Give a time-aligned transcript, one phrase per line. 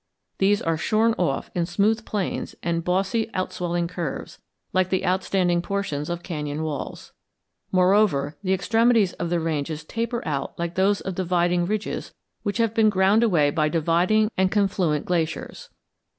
[0.39, 4.39] These are shorn off in smooth planes and bossy outswelling curves,
[4.73, 7.11] like the outstanding portions of cañon walls.
[7.71, 12.73] Moreover, the extremities of the ranges taper out like those of dividing ridges which have
[12.73, 15.69] been ground away by dividing and confluent glaciers.